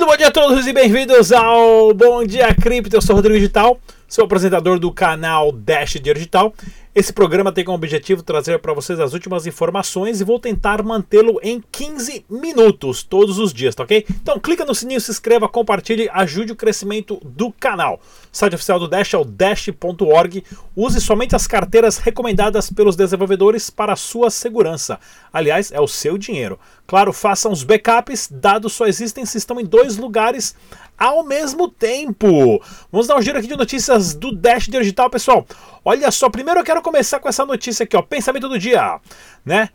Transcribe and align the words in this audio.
Muito 0.00 0.12
bom 0.12 0.16
dia 0.16 0.28
a 0.28 0.30
todos 0.30 0.66
e 0.66 0.72
bem-vindos 0.72 1.30
ao 1.30 1.92
Bom 1.92 2.24
Dia 2.24 2.54
Cripto. 2.54 2.96
Eu 2.96 3.02
sou 3.02 3.12
o 3.12 3.16
Rodrigo 3.16 3.38
Digital, 3.38 3.78
sou 4.10 4.24
apresentador 4.24 4.80
do 4.80 4.90
canal 4.90 5.52
Dash 5.52 5.92
Digital. 5.92 6.52
Esse 6.92 7.12
programa 7.12 7.52
tem 7.52 7.64
como 7.64 7.76
objetivo 7.76 8.20
trazer 8.20 8.58
para 8.58 8.74
vocês 8.74 8.98
as 8.98 9.14
últimas 9.14 9.46
informações 9.46 10.20
e 10.20 10.24
vou 10.24 10.40
tentar 10.40 10.82
mantê-lo 10.82 11.38
em 11.40 11.62
15 11.70 12.26
minutos 12.28 13.04
todos 13.04 13.38
os 13.38 13.54
dias, 13.54 13.76
tá 13.76 13.84
ok? 13.84 14.04
Então 14.10 14.40
clica 14.40 14.64
no 14.64 14.74
sininho, 14.74 15.00
se 15.00 15.12
inscreva, 15.12 15.48
compartilhe, 15.48 16.10
ajude 16.12 16.50
o 16.50 16.56
crescimento 16.56 17.20
do 17.24 17.52
canal. 17.52 18.00
O 18.32 18.36
site 18.36 18.56
oficial 18.56 18.80
do 18.80 18.88
Dash 18.88 19.14
é 19.14 19.18
o 19.18 19.24
dash.org. 19.24 20.42
Use 20.74 21.00
somente 21.00 21.36
as 21.36 21.46
carteiras 21.46 21.98
recomendadas 21.98 22.68
pelos 22.68 22.96
desenvolvedores 22.96 23.70
para 23.70 23.94
sua 23.94 24.28
segurança. 24.28 24.98
Aliás, 25.32 25.70
é 25.70 25.80
o 25.80 25.86
seu 25.86 26.18
dinheiro. 26.18 26.58
Claro, 26.88 27.12
façam 27.12 27.52
os 27.52 27.62
backups, 27.62 28.28
dados 28.28 28.72
só 28.72 28.88
existem 28.88 29.24
se 29.24 29.38
estão 29.38 29.60
em 29.60 29.64
dois 29.64 29.96
lugares 29.96 30.56
ao 31.00 31.24
mesmo 31.24 31.66
tempo. 31.66 32.62
Vamos 32.92 33.06
dar 33.06 33.16
um 33.16 33.22
giro 33.22 33.38
aqui 33.38 33.48
de 33.48 33.56
notícias 33.56 34.12
do 34.12 34.36
Dash 34.36 34.68
Digital, 34.68 35.08
pessoal. 35.08 35.46
Olha 35.82 36.10
só, 36.10 36.28
primeiro 36.28 36.60
eu 36.60 36.64
quero 36.64 36.82
começar 36.82 37.18
com 37.18 37.28
essa 37.28 37.46
notícia 37.46 37.84
aqui, 37.84 37.96
ó, 37.96 38.02
pensamento 38.02 38.50
do 38.50 38.58
dia, 38.58 39.00
né? 39.42 39.70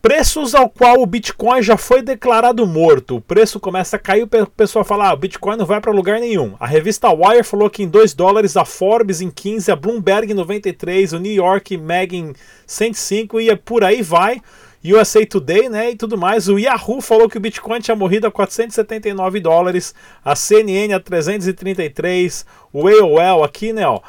Preços 0.00 0.54
ao 0.54 0.70
qual 0.70 1.02
o 1.02 1.06
Bitcoin 1.06 1.60
já 1.60 1.76
foi 1.76 2.00
declarado 2.00 2.64
morto. 2.64 3.16
O 3.16 3.20
preço 3.20 3.58
começa 3.58 3.96
a 3.96 3.98
cair, 3.98 4.22
o 4.22 4.46
pessoal 4.46 4.84
fala: 4.84 5.08
ah, 5.08 5.12
o 5.12 5.16
Bitcoin 5.16 5.56
não 5.56 5.66
vai 5.66 5.80
para 5.80 5.90
lugar 5.90 6.20
nenhum. 6.20 6.54
A 6.60 6.66
revista 6.68 7.10
Wire 7.10 7.42
falou 7.42 7.68
que 7.68 7.82
em 7.82 7.88
2 7.88 8.14
dólares, 8.14 8.56
a 8.56 8.64
Forbes 8.64 9.20
em 9.20 9.28
15, 9.28 9.72
a 9.72 9.76
Bloomberg 9.76 10.30
em 10.30 10.34
93, 10.34 11.12
o 11.12 11.18
New 11.18 11.32
York 11.32 11.76
Mag 11.76 12.16
em 12.16 12.32
105 12.64 13.40
e 13.40 13.54
por 13.56 13.82
aí 13.82 14.00
vai. 14.00 14.40
USA 14.84 15.26
Today, 15.26 15.68
né, 15.68 15.90
e 15.90 15.96
tudo 15.96 16.16
mais. 16.16 16.48
O 16.48 16.58
Yahoo 16.58 17.00
falou 17.00 17.28
que 17.28 17.36
o 17.36 17.40
Bitcoin 17.40 17.80
tinha 17.80 17.96
morrido 17.96 18.26
a 18.26 18.30
479 18.30 19.40
dólares, 19.40 19.94
a 20.24 20.36
CNN 20.36 20.94
a 20.94 21.00
333, 21.00 22.46
o 22.72 22.88
AOL 22.88 23.44
aqui, 23.44 23.72
né, 23.72 23.86
ó, 23.86 24.00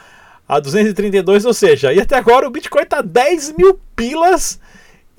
a 0.48 0.60
232, 0.60 1.46
ou 1.46 1.54
seja, 1.54 1.94
e 1.94 2.00
até 2.00 2.18
agora 2.18 2.48
o 2.48 2.52
Bitcoin 2.52 2.86
tá 2.86 3.02
10 3.02 3.56
mil 3.58 3.80
pilas 3.96 4.60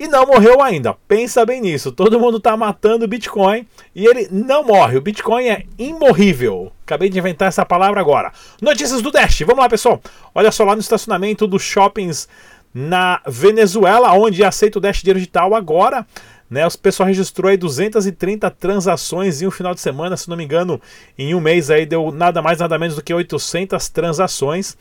e 0.01 0.07
não 0.07 0.25
morreu 0.25 0.63
ainda. 0.63 0.95
Pensa 1.07 1.45
bem 1.45 1.61
nisso. 1.61 1.91
Todo 1.91 2.19
mundo 2.19 2.39
tá 2.39 2.57
matando 2.57 3.05
o 3.05 3.07
Bitcoin 3.07 3.67
e 3.93 4.07
ele 4.07 4.27
não 4.31 4.63
morre. 4.63 4.97
O 4.97 5.01
Bitcoin 5.01 5.47
é 5.47 5.63
imorrível. 5.77 6.71
Acabei 6.83 7.07
de 7.07 7.19
inventar 7.19 7.49
essa 7.49 7.63
palavra 7.63 8.01
agora. 8.01 8.33
Notícias 8.59 9.03
do 9.03 9.11
Dash. 9.11 9.41
Vamos 9.41 9.59
lá, 9.59 9.69
pessoal. 9.69 10.01
Olha 10.33 10.51
só 10.51 10.63
lá 10.63 10.73
no 10.73 10.81
estacionamento 10.81 11.45
dos 11.45 11.61
shoppings 11.61 12.27
na 12.73 13.21
Venezuela, 13.27 14.13
onde 14.13 14.43
aceita 14.43 14.77
o 14.77 14.81
Dash 14.81 15.01
Digital 15.01 15.53
agora. 15.55 16.05
Né, 16.49 16.67
o 16.67 16.77
pessoal 16.77 17.07
registrou 17.07 17.49
aí 17.49 17.55
230 17.55 18.51
transações 18.51 19.41
em 19.41 19.47
um 19.47 19.51
final 19.51 19.73
de 19.73 19.79
semana, 19.79 20.17
se 20.17 20.27
não 20.27 20.35
me 20.35 20.43
engano, 20.43 20.81
em 21.17 21.33
um 21.33 21.39
mês 21.39 21.69
aí 21.69 21.85
deu 21.85 22.11
nada 22.11 22.41
mais 22.41 22.59
nada 22.59 22.77
menos 22.77 22.97
do 22.97 23.01
que 23.01 23.13
800 23.13 23.87
transações. 23.87 24.77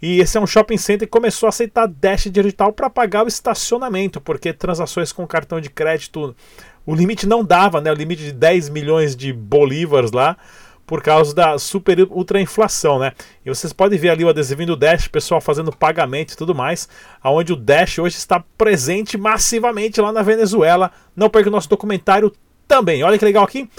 E 0.00 0.18
esse 0.20 0.38
é 0.38 0.40
um 0.40 0.46
shopping 0.46 0.78
center 0.78 1.06
que 1.06 1.12
começou 1.12 1.46
a 1.46 1.50
aceitar 1.50 1.86
Dash 1.86 2.24
Digital 2.30 2.72
para 2.72 2.88
pagar 2.88 3.26
o 3.26 3.28
estacionamento, 3.28 4.18
porque 4.18 4.50
transações 4.50 5.12
com 5.12 5.26
cartão 5.26 5.60
de 5.60 5.68
crédito, 5.68 6.34
o 6.86 6.94
limite 6.94 7.26
não 7.26 7.44
dava, 7.44 7.82
né? 7.82 7.92
O 7.92 7.94
limite 7.94 8.24
de 8.24 8.32
10 8.32 8.70
milhões 8.70 9.14
de 9.14 9.30
bolívares 9.30 10.10
lá 10.10 10.38
por 10.90 11.00
causa 11.00 11.32
da 11.32 11.56
super 11.56 12.00
ultra 12.10 12.40
inflação, 12.40 12.98
né? 12.98 13.12
E 13.46 13.48
vocês 13.48 13.72
podem 13.72 13.96
ver 13.96 14.08
ali 14.08 14.24
o 14.24 14.28
adesivinho 14.28 14.70
do 14.70 14.76
Dash, 14.76 15.06
pessoal 15.06 15.40
fazendo 15.40 15.70
pagamento 15.70 16.32
e 16.32 16.36
tudo 16.36 16.52
mais, 16.52 16.88
aonde 17.22 17.52
o 17.52 17.56
Dash 17.56 18.00
hoje 18.00 18.16
está 18.16 18.42
presente 18.58 19.16
massivamente 19.16 20.00
lá 20.00 20.10
na 20.10 20.20
Venezuela. 20.20 20.90
Não 21.14 21.30
perca 21.30 21.48
o 21.48 21.52
nosso 21.52 21.68
documentário 21.68 22.32
também. 22.66 23.04
Olha 23.04 23.16
que 23.16 23.24
legal 23.24 23.44
aqui. 23.44 23.70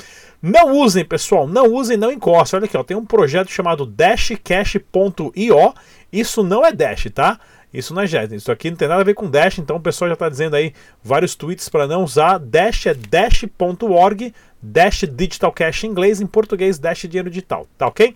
Não 0.41 0.71
usem, 0.77 1.03
pessoal, 1.03 1.45
não 1.45 1.65
usem, 1.73 1.97
não 1.97 2.13
encostem. 2.13 2.59
Olha 2.59 2.65
aqui, 2.65 2.77
ó, 2.77 2.83
tem 2.83 2.95
um 2.95 3.05
projeto 3.05 3.51
chamado 3.51 3.85
dashcash.io. 3.85 5.73
Isso 6.13 6.43
não 6.43 6.65
é 6.65 6.71
Dash, 6.71 7.07
tá? 7.13 7.41
Isso 7.73 7.93
não 7.93 8.01
é 8.01 8.07
Jet. 8.07 8.33
Isso 8.33 8.51
aqui 8.51 8.69
não 8.69 8.77
tem 8.77 8.87
nada 8.87 9.01
a 9.01 9.05
ver 9.05 9.13
com 9.13 9.29
Dash, 9.29 9.59
então 9.59 9.77
o 9.77 9.81
pessoal 9.81 10.09
já 10.09 10.13
está 10.13 10.29
dizendo 10.29 10.55
aí 10.55 10.73
vários 11.03 11.35
tweets 11.35 11.69
para 11.69 11.87
não 11.87 12.03
usar. 12.03 12.37
Dash 12.37 12.85
é 12.85 12.93
dash.org, 12.93 14.33
Dash 14.61 15.03
Digital 15.09 15.51
Cash 15.51 15.83
em 15.83 15.87
inglês, 15.87 16.21
em 16.21 16.27
português 16.27 16.77
Dash 16.77 17.01
Dinheiro 17.01 17.29
Digital, 17.29 17.67
tá 17.77 17.87
ok? 17.87 18.15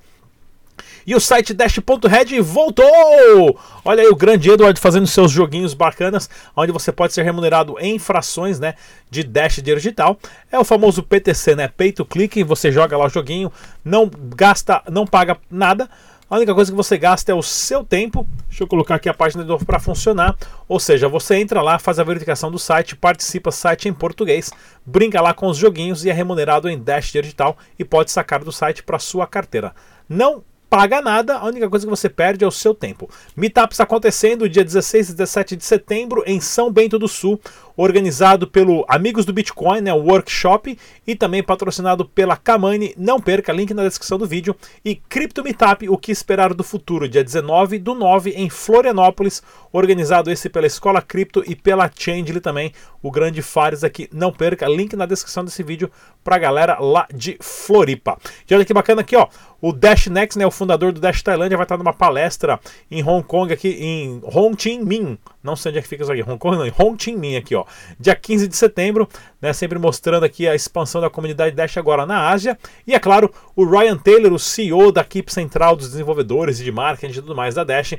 E 1.07 1.13
o 1.13 1.19
site 1.19 1.53
Dash.red 1.53 2.41
voltou! 2.41 3.59
Olha 3.83 4.01
aí 4.01 4.09
o 4.09 4.15
grande 4.15 4.49
Edward 4.49 4.79
fazendo 4.79 5.05
seus 5.05 5.31
joguinhos 5.31 5.75
bacanas, 5.75 6.27
onde 6.55 6.71
você 6.71 6.91
pode 6.91 7.13
ser 7.13 7.21
remunerado 7.21 7.75
em 7.79 7.99
frações 7.99 8.59
né, 8.59 8.73
de 9.09 9.23
Dash 9.23 9.57
Dinheiro 9.57 9.79
Digital. 9.79 10.17
É 10.51 10.57
o 10.57 10.63
famoso 10.63 11.03
PTC, 11.03 11.55
né? 11.55 11.67
Pay 11.67 11.91
to 11.91 12.05
Click, 12.05 12.43
você 12.43 12.71
joga 12.71 12.97
lá 12.97 13.05
o 13.05 13.09
joguinho, 13.09 13.51
não 13.83 14.09
gasta, 14.35 14.81
não 14.89 15.05
paga 15.05 15.37
nada 15.49 15.87
a 16.29 16.37
única 16.37 16.55
coisa 16.55 16.71
que 16.71 16.75
você 16.75 16.97
gasta 16.97 17.31
é 17.31 17.35
o 17.35 17.43
seu 17.43 17.83
tempo. 17.83 18.27
Deixa 18.47 18.63
eu 18.63 18.67
colocar 18.67 18.95
aqui 18.95 19.07
a 19.07 19.13
página 19.13 19.43
de 19.43 19.49
novo 19.49 19.63
para 19.63 19.79
funcionar. 19.79 20.35
Ou 20.67 20.79
seja, 20.79 21.07
você 21.07 21.35
entra 21.35 21.61
lá, 21.61 21.77
faz 21.77 21.99
a 21.99 22.03
verificação 22.03 22.49
do 22.49 22.57
site, 22.57 22.95
participa 22.95 23.51
site 23.51 23.87
em 23.87 23.93
português, 23.93 24.51
brinca 24.83 25.21
lá 25.21 25.33
com 25.33 25.47
os 25.47 25.57
joguinhos 25.57 26.03
e 26.03 26.09
é 26.09 26.13
remunerado 26.13 26.67
em 26.67 26.79
Dash 26.79 27.11
Digital 27.11 27.55
e 27.77 27.85
pode 27.85 28.09
sacar 28.11 28.43
do 28.43 28.51
site 28.51 28.81
para 28.81 28.97
sua 28.97 29.27
carteira. 29.27 29.73
Não 30.09 30.43
paga 30.67 31.01
nada, 31.01 31.37
a 31.37 31.45
única 31.45 31.69
coisa 31.69 31.85
que 31.85 31.89
você 31.89 32.09
perde 32.09 32.43
é 32.43 32.47
o 32.47 32.51
seu 32.51 32.73
tempo. 32.73 33.09
Meetup 33.35 33.73
está 33.73 33.83
acontecendo 33.83 34.49
dia 34.49 34.63
16 34.63 35.09
e 35.09 35.13
17 35.13 35.55
de 35.55 35.63
setembro 35.63 36.23
em 36.25 36.41
São 36.41 36.71
Bento 36.71 36.97
do 36.97 37.07
Sul, 37.07 37.39
organizado 37.77 38.47
pelo 38.47 38.85
Amigos 38.87 39.25
do 39.25 39.33
Bitcoin, 39.33 39.81
né, 39.81 39.93
o 39.93 40.03
workshop, 40.03 40.77
e 41.05 41.15
também 41.15 41.43
patrocinado 41.43 42.05
pela 42.05 42.37
Kamani. 42.37 42.93
Não 42.97 43.19
perca, 43.19 43.51
link 43.51 43.73
na 43.73 43.83
descrição 43.83 44.17
do 44.17 44.27
vídeo. 44.27 44.55
E 44.83 44.95
Crypto 44.95 45.43
Meetup, 45.43 45.89
o 45.89 45.97
que 45.97 46.11
esperar 46.11 46.53
do 46.53 46.63
futuro, 46.63 47.07
dia 47.07 47.23
19 47.23 47.79
do 47.79 47.93
9 47.93 48.31
em 48.31 48.49
Florianópolis, 48.49 49.41
organizado 49.71 50.31
esse 50.31 50.49
pela 50.49 50.67
Escola 50.67 51.01
Cripto 51.01 51.43
e 51.45 51.55
pela 51.55 51.91
Changely 51.93 52.39
também, 52.39 52.71
o 53.01 53.11
grande 53.11 53.41
Fares 53.41 53.83
aqui. 53.83 54.09
Não 54.11 54.31
perca, 54.31 54.67
link 54.67 54.95
na 54.95 55.05
descrição 55.05 55.43
desse 55.43 55.61
vídeo 55.61 55.91
para 56.23 56.37
a 56.37 56.39
galera 56.39 56.79
lá 56.79 57.07
de 57.13 57.37
Floripa. 57.39 58.17
E 58.49 58.53
olha 58.53 58.65
que 58.65 58.73
bacana 58.73 59.01
aqui, 59.01 59.15
ó. 59.15 59.27
O 59.61 59.71
Dash 59.71 60.07
Next, 60.07 60.37
né, 60.37 60.45
o 60.45 60.51
fundador 60.51 60.91
do 60.91 60.99
Dash 60.99 61.21
Tailândia, 61.21 61.57
vai 61.57 61.65
estar 61.65 61.77
numa 61.77 61.93
palestra 61.93 62.59
em 62.89 63.03
Hong 63.03 63.23
Kong, 63.25 63.51
aqui 63.51 63.69
em 63.69 64.21
Ho 64.23 64.51
Chi 64.57 64.77
Minh. 64.79 65.17
Não 65.45 65.55
sei 65.55 65.69
onde 65.69 65.79
é 65.79 65.81
que 65.81 65.87
fica 65.87 66.01
isso 66.01 66.11
aqui, 66.11 66.23
Hong 66.23 66.39
Kong 66.39 66.57
não, 66.57 66.65
em 66.65 66.73
Ho 66.77 66.95
Chi 66.97 67.15
Minh 67.15 67.37
aqui, 67.37 67.53
ó. 67.53 67.63
Dia 67.99 68.15
15 68.15 68.47
de 68.47 68.57
setembro, 68.57 69.07
né, 69.39 69.53
sempre 69.53 69.77
mostrando 69.77 70.23
aqui 70.23 70.47
a 70.47 70.55
expansão 70.55 70.99
da 70.99 71.09
comunidade 71.09 71.55
Dash 71.55 71.77
agora 71.77 72.05
na 72.05 72.29
Ásia. 72.29 72.57
E 72.87 72.95
é 72.95 72.99
claro, 72.99 73.31
o 73.55 73.63
Ryan 73.63 73.97
Taylor, 73.97 74.33
o 74.33 74.39
CEO 74.39 74.91
da 74.91 75.01
equipe 75.01 75.31
central 75.31 75.75
dos 75.75 75.91
desenvolvedores 75.91 76.59
e 76.59 76.63
de 76.63 76.71
marketing 76.71 77.19
e 77.19 77.21
tudo 77.21 77.35
mais 77.35 77.53
da 77.53 77.63
Dash, 77.63 77.93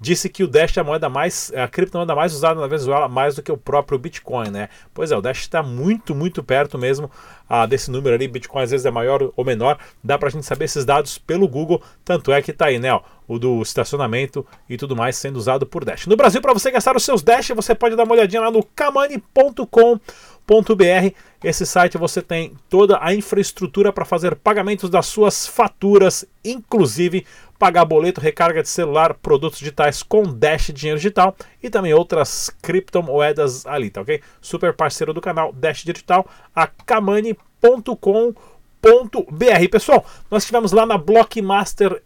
disse 0.00 0.28
que 0.28 0.42
o 0.42 0.48
Dash 0.48 0.76
é 0.76 0.80
a 0.80 0.84
moeda 0.84 1.08
mais, 1.08 1.52
a 1.54 1.68
criptomoeda 1.68 2.14
mais 2.14 2.32
usada 2.32 2.58
na 2.58 2.66
Venezuela, 2.66 3.08
mais 3.08 3.36
do 3.36 3.42
que 3.42 3.52
o 3.52 3.56
próprio 3.56 3.98
Bitcoin, 3.98 4.50
né? 4.50 4.68
Pois 4.94 5.12
é, 5.12 5.16
o 5.16 5.20
Dash 5.20 5.40
está 5.40 5.62
muito, 5.62 6.14
muito 6.14 6.42
perto 6.42 6.78
mesmo 6.78 7.10
ah, 7.48 7.66
desse 7.66 7.90
número 7.90 8.14
ali. 8.14 8.26
Bitcoin 8.26 8.62
às 8.62 8.70
vezes 8.70 8.86
é 8.86 8.90
maior 8.90 9.30
ou 9.36 9.44
menor, 9.44 9.78
dá 10.02 10.16
para 10.18 10.28
a 10.28 10.30
gente 10.30 10.46
saber 10.46 10.64
esses 10.64 10.84
dados 10.84 11.18
pelo 11.18 11.46
Google, 11.46 11.82
tanto 12.04 12.32
é 12.32 12.40
que 12.40 12.50
está 12.50 12.66
aí, 12.66 12.78
né? 12.78 12.92
Ó, 12.92 13.02
o 13.28 13.38
do 13.38 13.60
estacionamento 13.62 14.44
e 14.68 14.76
tudo 14.76 14.96
mais 14.96 15.16
sendo 15.16 15.36
usado 15.36 15.66
por 15.66 15.84
Dash. 15.84 16.06
No 16.06 16.16
Brasil, 16.16 16.40
para 16.40 16.54
você 16.54 16.70
gastar 16.70 16.96
os 16.96 17.04
seus 17.04 17.22
Dash, 17.22 17.50
você 17.50 17.74
pode 17.74 17.94
dar 17.94 18.04
uma 18.04 18.14
olhadinha 18.14 18.40
lá 18.40 18.50
no 18.50 18.64
kamani.com.br. 18.64 19.70
Esse 21.42 21.64
site 21.64 21.96
você 21.96 22.20
tem 22.20 22.52
toda 22.68 22.98
a 23.00 23.14
infraestrutura 23.14 23.90
para 23.90 24.04
fazer 24.04 24.36
pagamentos 24.36 24.90
das 24.90 25.06
suas 25.06 25.46
faturas, 25.46 26.22
inclusive 26.44 27.26
pagar 27.58 27.86
boleto, 27.86 28.20
recarga 28.20 28.62
de 28.62 28.68
celular, 28.68 29.14
produtos 29.14 29.58
digitais 29.58 30.02
com 30.02 30.22
Dash 30.22 30.70
Dinheiro 30.72 30.98
Digital 30.98 31.34
e 31.62 31.70
também 31.70 31.94
outras 31.94 32.50
criptomoedas 32.60 33.66
ali, 33.66 33.88
tá 33.88 34.02
ok? 34.02 34.20
Super 34.40 34.74
parceiro 34.74 35.14
do 35.14 35.20
canal 35.20 35.50
Dash 35.52 35.82
Digital, 35.82 36.26
a 36.54 36.66
kamani.com.br. 36.66 37.38
Pessoal, 39.70 40.04
nós 40.30 40.42
estivemos 40.42 40.72
lá 40.72 40.84
na 40.84 40.98
Blockmaster 40.98 42.02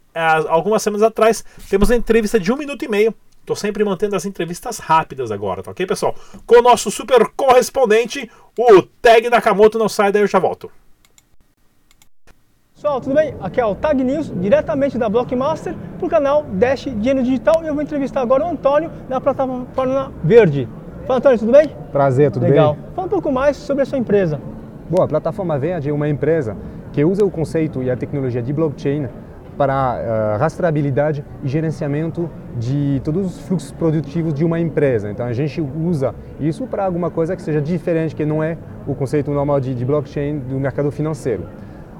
algumas 0.47 0.81
semanas 0.81 1.03
atrás, 1.03 1.43
temos 1.69 1.89
uma 1.89 1.97
entrevista 1.97 2.39
de 2.39 2.53
um 2.53 2.57
minuto 2.57 2.85
e 2.85 2.87
meio 2.87 3.13
Estou 3.45 3.55
sempre 3.55 3.83
mantendo 3.83 4.15
as 4.15 4.25
entrevistas 4.25 4.79
rápidas 4.79 5.29
agora, 5.29 5.61
tá 5.61 5.69
ok, 5.69 5.85
pessoal? 5.85 6.15
Com 6.47 6.57
o 6.57 6.61
nosso 6.63 6.89
super 6.89 7.27
correspondente, 7.35 8.27
o 8.57 8.81
Tag 8.81 9.29
Nakamoto. 9.29 9.77
Não 9.77 9.87
sai 9.87 10.11
daí, 10.11 10.23
eu 10.23 10.27
já 10.27 10.39
volto. 10.39 10.71
Pessoal, 12.73 12.99
tudo 12.99 13.13
bem? 13.13 13.35
Aqui 13.39 13.61
é 13.61 13.65
o 13.65 13.75
Tag 13.75 14.03
News, 14.03 14.33
diretamente 14.41 14.97
da 14.97 15.07
Blockmaster, 15.07 15.75
para 15.99 16.07
o 16.07 16.09
canal 16.09 16.43
Dash 16.53 16.85
Dinheiro 16.85 17.21
Digital. 17.21 17.63
E 17.63 17.67
eu 17.67 17.75
vou 17.75 17.83
entrevistar 17.83 18.21
agora 18.21 18.43
o 18.43 18.47
Antônio, 18.49 18.91
da 19.07 19.21
plataforma 19.21 20.11
Verde. 20.23 20.67
Fala, 21.05 21.19
Antônio, 21.19 21.37
tudo 21.37 21.51
bem? 21.51 21.69
Prazer, 21.91 22.31
tudo 22.31 22.47
Legal. 22.47 22.73
bem? 22.73 22.83
Fala 22.95 23.05
um 23.05 23.09
pouco 23.11 23.31
mais 23.31 23.57
sobre 23.57 23.83
a 23.83 23.85
sua 23.85 23.99
empresa. 23.99 24.41
Bom, 24.89 25.03
a 25.03 25.07
plataforma 25.07 25.59
Verde 25.59 25.91
é 25.91 25.93
uma 25.93 26.09
empresa 26.09 26.57
que 26.91 27.05
usa 27.05 27.23
o 27.23 27.29
conceito 27.29 27.83
e 27.83 27.91
a 27.91 27.95
tecnologia 27.95 28.41
de 28.41 28.51
blockchain 28.51 29.07
para 29.57 30.35
uh, 30.35 30.39
rastreabilidade 30.39 31.23
e 31.43 31.47
gerenciamento 31.47 32.29
de 32.57 33.01
todos 33.03 33.25
os 33.25 33.47
fluxos 33.47 33.71
produtivos 33.71 34.33
de 34.33 34.43
uma 34.43 34.59
empresa. 34.59 35.09
Então 35.09 35.25
a 35.25 35.33
gente 35.33 35.61
usa 35.61 36.13
isso 36.39 36.65
para 36.67 36.85
alguma 36.85 37.09
coisa 37.09 37.35
que 37.35 37.41
seja 37.41 37.61
diferente, 37.61 38.15
que 38.15 38.25
não 38.25 38.43
é 38.43 38.57
o 38.87 38.93
conceito 38.93 39.31
normal 39.31 39.59
de, 39.59 39.73
de 39.73 39.85
blockchain 39.85 40.39
do 40.39 40.59
mercado 40.59 40.91
financeiro. 40.91 41.45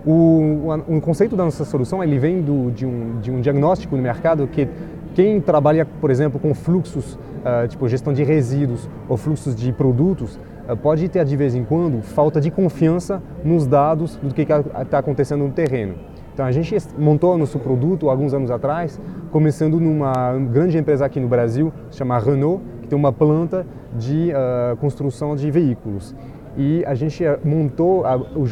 o, 0.05 0.67
o, 0.87 1.01
conceito 1.01 1.35
da 1.35 1.45
nossa 1.45 1.65
solução 1.65 2.03
ele 2.03 2.19
vem 2.19 2.41
do, 2.41 2.71
de, 2.71 2.85
um, 2.85 3.19
de 3.19 3.31
um 3.31 3.41
diagnóstico 3.41 3.95
no 3.95 4.03
mercado 4.03 4.47
que 4.47 4.67
quem 5.15 5.39
trabalha, 5.39 5.85
por 5.85 6.11
exemplo, 6.11 6.37
com 6.39 6.53
fluxos, 6.53 7.13
uh, 7.13 7.67
tipo 7.69 7.87
gestão 7.87 8.11
de 8.11 8.21
resíduos 8.21 8.89
ou 9.07 9.15
fluxos 9.15 9.55
de 9.55 9.71
produtos, 9.71 10.37
uh, 10.67 10.75
pode 10.75 11.07
ter 11.07 11.23
de 11.23 11.37
vez 11.37 11.55
em 11.55 11.63
quando 11.63 12.01
falta 12.01 12.41
de 12.41 12.51
confiança 12.51 13.23
nos 13.43 13.65
dados 13.65 14.17
do 14.17 14.33
que 14.33 14.41
está 14.41 14.99
acontecendo 14.99 15.45
no 15.45 15.51
terreno. 15.51 15.95
Então 16.35 16.45
a 16.45 16.51
gente 16.51 16.75
montou 16.97 17.37
nosso 17.37 17.57
produto 17.57 18.09
alguns 18.09 18.33
anos 18.33 18.51
atrás, 18.51 18.99
começando 19.31 19.79
numa 19.79 20.33
grande 20.51 20.77
empresa 20.77 21.05
aqui 21.05 21.17
no 21.17 21.29
Brasil, 21.29 21.71
chama 21.89 22.19
Renault, 22.19 22.61
que 22.81 22.89
tem 22.89 22.99
uma 22.99 23.13
planta 23.13 23.65
de 23.97 24.33
uh, 24.33 24.75
construção 24.75 25.33
de 25.33 25.49
veículos. 25.49 26.13
E 26.57 26.83
a 26.85 26.93
gente 26.93 27.23
montou, 27.41 28.03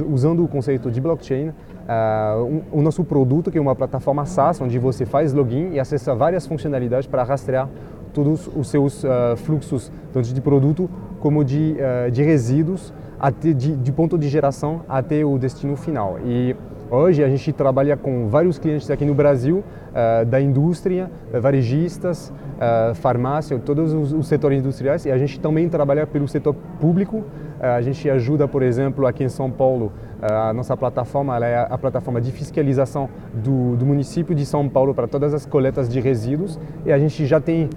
usando 0.09 0.45
o 0.45 0.47
conceito 0.47 0.89
de 0.89 1.01
blockchain, 1.01 1.49
um, 1.49 2.61
o 2.71 2.81
nosso 2.81 3.03
produto, 3.03 3.51
que 3.51 3.57
é 3.57 3.61
uma 3.61 3.75
plataforma 3.75 4.25
SaaS, 4.25 4.61
onde 4.61 4.79
você 4.79 5.05
faz 5.05 5.33
login 5.33 5.71
e 5.73 5.79
acessa 5.79 6.15
várias 6.15 6.47
funcionalidades 6.47 7.05
para 7.05 7.21
rastrear 7.23 7.67
todos 8.13 8.49
os 8.55 8.69
seus 8.69 9.03
uh, 9.03 9.35
fluxos, 9.35 9.91
tanto 10.13 10.33
de 10.33 10.39
produto 10.39 10.89
como 11.19 11.43
de, 11.43 11.75
uh, 12.07 12.09
de 12.09 12.23
resíduos, 12.23 12.93
até 13.19 13.51
de, 13.51 13.75
de 13.75 13.91
ponto 13.91 14.17
de 14.17 14.29
geração 14.29 14.83
até 14.87 15.25
o 15.25 15.37
destino 15.37 15.75
final. 15.75 16.17
E 16.25 16.55
Hoje 16.95 17.23
a 17.23 17.27
gente 17.27 17.51
trabalha 17.51 17.97
com 17.97 18.27
vários 18.27 18.59
clientes 18.59 18.91
aqui 18.91 19.03
no 19.03 19.15
Brasil, 19.15 19.63
uh, 19.63 20.23
da 20.27 20.39
indústria, 20.39 21.09
uh, 21.33 21.41
varejistas, 21.41 22.29
uh, 22.29 22.93
farmácia, 22.93 23.57
todos 23.57 23.91
os, 23.91 24.27
setores 24.27 24.59
industriais 24.59 25.03
e 25.03 25.09
a 25.11 25.17
gente 25.17 25.39
também 25.39 25.67
trabalha 25.67 26.05
pelo 26.05 26.27
setor 26.27 26.53
público. 26.79 27.23
a 27.59 27.81
gente 27.81 28.07
ajuda, 28.07 28.47
por 28.47 28.61
exemplo, 28.61 29.07
aqui 29.07 29.23
em 29.23 29.29
São 29.29 29.49
Paulo, 29.49 29.91
a 30.21 30.53
nossa 30.53 30.77
plataforma 30.77 31.43
é 31.43 31.65
a 31.67 31.77
plataforma 31.79 32.21
de 32.21 32.31
fiscalização 32.31 33.09
do, 33.33 33.75
do 33.75 33.85
município 33.85 34.35
de 34.35 34.45
São 34.45 34.69
Paulo 34.69 34.93
para 34.93 35.07
todas 35.07 35.33
as 35.33 35.47
coletas 35.47 35.89
de 35.89 35.99
resíduos 35.99 36.59
e 36.85 36.91
a 36.91 36.99
gente 36.99 37.25
já 37.25 37.39
tem, 37.39 37.69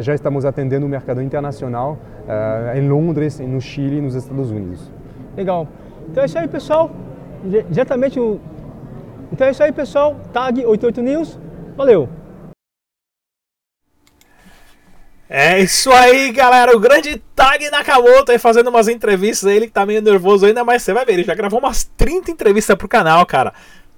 já 0.00 0.14
estamos 0.14 0.44
atendendo 0.44 0.84
o 0.84 0.88
mercado 0.88 1.22
internacional 1.22 1.96
em 2.76 2.86
Londres, 2.86 3.40
no 3.40 3.60
Chile 3.60 4.00
nos 4.00 4.14
Estados 4.14 4.50
Unidos. 4.50 4.92
Legal. 5.36 5.66
Então 6.08 6.22
é 6.22 6.26
isso 6.26 6.38
aí, 6.38 6.46
pessoal 6.46 6.90
diretamente 7.44 8.18
o. 8.18 8.40
Então 9.32 9.46
é 9.46 9.50
isso 9.50 9.62
aí, 9.62 9.72
pessoal. 9.72 10.20
Tag 10.32 10.64
88 10.64 11.02
News. 11.02 11.38
Valeu! 11.76 12.08
É 15.28 15.58
isso 15.58 15.90
aí, 15.90 16.30
galera. 16.30 16.76
O 16.76 16.80
grande 16.80 17.20
Tag 17.34 17.68
Nakamoto 17.70 18.30
aí 18.30 18.38
fazendo 18.38 18.68
umas 18.68 18.88
entrevistas. 18.88 19.50
Ele 19.50 19.66
que 19.66 19.72
tá 19.72 19.84
meio 19.84 20.02
nervoso 20.02 20.46
ainda, 20.46 20.62
mas 20.62 20.82
você 20.82 20.92
vai 20.92 21.04
ver. 21.04 21.14
Ele 21.14 21.24
já 21.24 21.34
gravou 21.34 21.58
umas 21.58 21.84
30 21.96 22.30
entrevistas 22.30 22.76
pro 22.76 22.86
canal, 22.86 23.24
cara. 23.26 23.52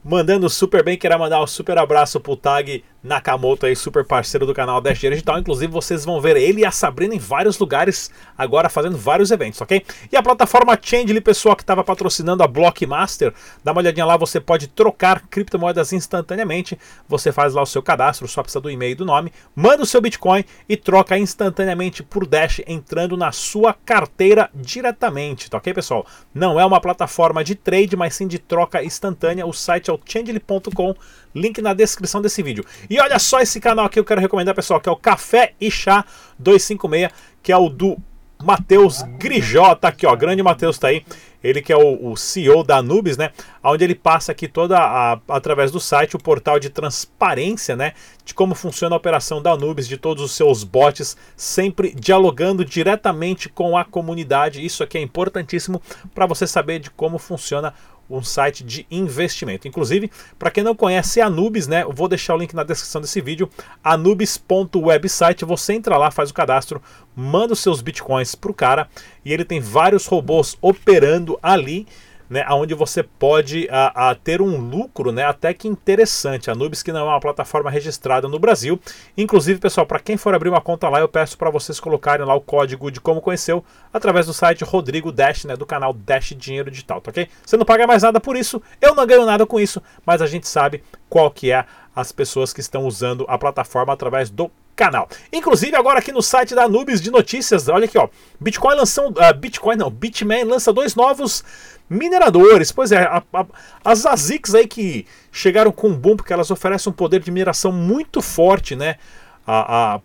Mandando 0.09 0.49
super 0.49 0.85
bem. 0.85 0.97
Queria 0.97 1.19
mandar 1.19 1.43
um 1.43 1.49
super 1.49 1.77
abraço 1.79 2.21
pro 2.21 2.37
Tag 2.37 2.85
Nakamoto 3.07 3.67
aí, 3.67 3.75
super 3.75 4.05
parceiro 4.05 4.47
do 4.47 4.55
canal 4.55 4.81
Dash 4.81 4.99
Digital. 4.99 5.39
Inclusive, 5.39 5.73
vocês 5.73 6.05
vão 6.05 6.21
ver 6.21 6.37
ele 6.37 6.61
e 6.61 6.65
a 6.65 6.71
Sabrina 6.71 7.15
em 7.15 7.19
vários 7.19 7.59
lugares 7.59 8.11
agora 8.37 8.69
fazendo 8.69 8.97
vários 8.97 9.31
eventos, 9.31 9.61
ok? 9.61 9.85
E 10.11 10.17
a 10.17 10.23
plataforma 10.23 10.79
Changely, 10.81 11.21
pessoal 11.21 11.57
que 11.57 11.63
estava 11.63 11.85
patrocinando 11.85 12.43
a 12.43 12.49
Blockmaster, 12.49 13.33
dá 13.65 13.73
uma 13.73 13.81
olhadinha 13.81 14.05
lá, 14.05 14.17
você 14.17 14.41
pode 14.41 14.69
trocar 14.69 15.23
criptomoedas 15.29 15.93
instantaneamente. 15.93 16.79
Você 17.09 17.33
faz 17.33 17.55
lá 17.55 17.63
o 17.63 17.67
seu 17.67 17.83
cadastro, 17.83 18.29
só 18.29 18.43
precisa 18.43 18.61
do 18.61 18.71
e-mail 18.71 18.93
e 18.93 18.97
do 18.97 19.05
nome, 19.05 19.33
manda 19.55 19.83
o 19.83 19.87
seu 19.87 20.01
Bitcoin 20.01 20.45
e 20.69 20.77
troca 20.77 21.19
instantaneamente 21.19 22.03
por 22.03 22.27
Dash 22.27 22.61
entrando 22.67 23.17
na 23.17 23.31
sua 23.33 23.73
carteira 23.73 24.51
diretamente, 24.55 25.51
tá 25.51 25.59
ok, 25.59 25.75
pessoal? 25.75 26.07
Não 26.35 26.61
é 26.61 26.65
uma 26.65 26.81
plataforma 26.81 27.43
de 27.43 27.55
trade, 27.55 27.97
mas 27.97 28.15
sim 28.15 28.27
de 28.27 28.39
troca 28.39 28.83
instantânea. 28.83 29.47
O 29.47 29.53
site 29.53 29.91
é 29.91 29.93
o 29.93 29.96
changely.com 30.05 30.95
link 31.35 31.61
na 31.61 31.75
descrição 31.75 32.23
desse 32.23 32.43
vídeo. 32.43 32.65
E 32.89 32.99
olha 32.99 33.19
só 33.19 33.41
esse 33.41 33.61
canal 33.61 33.87
aqui 33.87 33.99
eu 33.99 34.05
quero 34.05 34.21
recomendar, 34.21 34.55
pessoal, 34.55 34.81
que 34.81 34.89
é 34.89 34.93
o 34.93 34.97
Café 34.97 35.55
e 35.61 35.71
Chá 35.71 36.05
256, 36.39 37.11
que 37.43 37.53
é 37.53 37.57
o 37.57 37.69
do 37.69 37.97
Matheus 38.43 39.03
Grijó, 39.19 39.75
tá 39.75 39.89
aqui, 39.89 40.07
ó, 40.07 40.15
grande 40.15 40.43
Matheus 40.43 40.79
tá 40.79 40.89
aí. 40.89 41.05
Ele 41.43 41.63
que 41.63 41.73
é 41.73 41.77
o, 41.77 42.11
o, 42.11 42.17
CEO 42.17 42.65
da 42.65 42.79
Anubis, 42.79 43.17
né? 43.17 43.31
Onde 43.63 43.85
ele 43.85 43.95
passa 43.95 44.33
aqui 44.33 44.49
toda 44.49 44.79
a, 44.79 45.19
através 45.29 45.71
do 45.71 45.79
site 45.79 46.17
o 46.17 46.19
portal 46.19 46.59
de 46.59 46.69
transparência, 46.69 47.77
né? 47.77 47.93
De 48.25 48.35
como 48.35 48.55
funciona 48.55 48.97
a 48.97 48.99
operação 48.99 49.41
da 49.41 49.53
Anubis, 49.53 49.87
de 49.87 49.97
todos 49.97 50.25
os 50.25 50.33
seus 50.33 50.65
bots, 50.65 51.17
sempre 51.37 51.95
dialogando 51.95 52.65
diretamente 52.65 53.49
com 53.49 53.77
a 53.77 53.85
comunidade. 53.85 54.65
Isso 54.65 54.83
aqui 54.83 54.99
é 54.99 55.01
importantíssimo 55.01 55.81
para 56.13 56.27
você 56.27 56.49
saber 56.49 56.81
de 56.81 56.91
como 56.91 57.17
funciona 57.17 57.73
um 58.09 58.23
site 58.23 58.65
de 58.65 58.87
investimento. 58.91 59.67
Inclusive, 59.67 60.11
para 60.39 60.51
quem 60.51 60.65
não 60.65 60.75
conhece 60.75 61.21
a 61.21 61.27
Anubis, 61.27 61.67
né, 61.67 61.85
vou 61.85 62.09
deixar 62.09 62.35
o 62.35 62.39
link 62.39 62.55
na 62.55 62.63
descrição 62.63 63.01
desse 63.01 63.21
vídeo, 63.21 63.51
anubis.website, 63.83 65.45
você 65.45 65.75
entra 65.75 65.97
lá, 65.97 66.11
faz 66.11 66.31
o 66.31 66.35
cadastro, 66.35 66.81
manda 67.15 67.53
os 67.53 67.61
seus 67.61 67.81
bitcoins 67.81 68.35
pro 68.35 68.55
cara 68.55 68.89
e 69.25 69.33
ele 69.33 69.45
tem 69.45 69.61
vários 69.61 70.07
robôs 70.07 70.57
operando 70.61 71.39
ali 71.43 71.87
né, 72.29 72.45
onde 72.51 72.75
você 72.75 73.03
pode 73.03 73.69
a, 73.71 74.11
a, 74.11 74.15
ter 74.15 74.41
um 74.41 74.57
lucro 74.57 75.13
né, 75.13 75.25
até 75.25 75.55
que 75.55 75.69
interessante. 75.69 76.51
A 76.51 76.55
Nubis 76.55 76.83
que 76.83 76.93
não 76.93 77.01
é 77.01 77.05
uma 77.05 77.21
plataforma 77.21 77.71
registrada 77.71 78.29
no 78.29 78.39
Brasil. 78.39 78.81
Inclusive, 79.17 79.61
pessoal, 79.61 79.87
para 79.87 80.01
quem 80.01 80.17
for 80.17 80.35
abrir 80.35 80.49
uma 80.49 80.61
conta 80.61 80.89
lá, 80.89 81.01
eu 81.01 81.09
peço 81.09 81.39
para 81.39 81.51
vocês 81.51 81.81
colocarem 81.81 82.27
lá 82.27 82.35
o 82.35 82.41
código 82.41 82.91
de 82.91 83.01
como 83.01 83.21
conheceu 83.21 83.65
através 83.93 84.27
do 84.27 84.33
site 84.33 84.65
Rodrigo 84.65 85.13
Dash, 85.13 85.45
né, 85.45 85.57
do 85.57 85.67
canal 85.67 85.93
Dash 85.93 86.35
Dinheiro 86.37 86.71
Digital, 86.71 87.01
tá 87.01 87.11
ok? 87.11 87.29
Você 87.45 87.57
não 87.57 87.65
paga 87.65 87.87
mais 87.87 88.03
nada 88.03 88.21
por 88.21 88.37
isso, 88.37 88.63
eu 88.81 88.95
não 88.95 89.07
ganho 89.07 89.25
nada 89.25 89.47
com 89.47 89.59
isso, 89.61 89.83
mas 90.05 90.21
a 90.21 90.27
gente 90.27 90.49
sabe 90.49 90.83
qual 91.09 91.31
que 91.31 91.51
é 91.51 91.65
as 91.95 92.13
pessoas 92.13 92.53
que 92.53 92.61
estão 92.61 92.85
usando 92.85 93.25
a 93.29 93.39
plataforma 93.39 93.93
através 93.93 94.29
do 94.29 94.51
canal. 94.77 95.09
Inclusive, 95.33 95.75
agora 95.75 95.99
aqui 95.99 96.13
no 96.13 96.23
site 96.23 96.55
da 96.55 96.69
Nubis 96.69 97.01
de 97.01 97.11
notícias, 97.11 97.67
olha 97.67 97.87
aqui, 97.87 97.99
ó. 97.99 98.09
Bitcoin 98.39 98.77
lançou. 98.77 99.09
Uh, 99.09 99.35
Bitcoin 99.35 99.77
não, 99.77 99.91
Bitmain 99.91 100.45
lança 100.45 100.73
dois 100.73 100.95
novos 100.95 101.43
mineradores. 101.89 102.71
Pois 102.71 102.93
é, 102.93 103.03
a, 103.03 103.23
a, 103.33 103.47
as 103.85 104.05
ASICs 104.05 104.55
aí 104.55 104.69
que 104.69 105.07
chegaram 105.33 105.73
com 105.73 105.89
um 105.89 105.97
boom, 105.97 106.17
porque 106.17 106.33
elas 106.33 106.51
oferecem 106.51 106.93
um 106.93 106.95
poder 106.95 107.21
de 107.21 107.31
mineração 107.31 107.73
muito 107.73 108.21
forte, 108.21 108.77
né? 108.77 108.97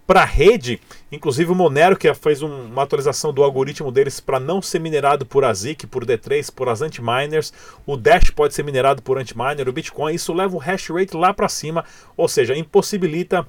Para 0.06 0.22
a 0.22 0.26
rede, 0.26 0.80
inclusive 1.12 1.52
o 1.52 1.56
Monero, 1.56 1.98
que 1.98 2.14
fez 2.14 2.44
um, 2.44 2.66
uma 2.66 2.84
atualização 2.84 3.34
do 3.34 3.44
algoritmo 3.44 3.92
deles 3.92 4.20
para 4.20 4.40
não 4.40 4.62
ser 4.62 4.78
minerado 4.78 5.26
por 5.26 5.44
ASIC, 5.44 5.88
por 5.88 6.06
D3, 6.06 6.54
por 6.54 6.70
as 6.70 6.84
anti-miners. 6.84 7.52
O 7.84 7.98
Dash 7.98 8.30
pode 8.30 8.54
ser 8.54 8.64
minerado 8.64 9.02
por 9.02 9.18
anti-miner, 9.18 9.68
o 9.68 9.74
Bitcoin. 9.74 10.14
Isso 10.14 10.32
leva 10.32 10.56
o 10.56 10.60
hash 10.60 10.90
rate 10.92 11.18
lá 11.18 11.34
para 11.34 11.50
cima, 11.50 11.84
ou 12.16 12.28
seja, 12.28 12.56
impossibilita 12.56 13.48